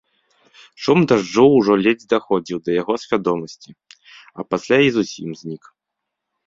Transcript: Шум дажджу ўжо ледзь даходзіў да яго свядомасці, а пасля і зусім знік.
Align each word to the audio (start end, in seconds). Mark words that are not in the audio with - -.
Шум 0.85 1.01
дажджу 1.11 1.45
ўжо 1.57 1.73
ледзь 1.83 2.09
даходзіў 2.13 2.57
да 2.65 2.69
яго 2.81 2.93
свядомасці, 3.05 3.71
а 4.37 4.51
пасля 4.55 4.77
і 4.89 4.93
зусім 4.99 5.29
знік. 5.45 5.63